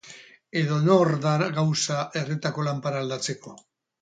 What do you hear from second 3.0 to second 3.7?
aldatzeko.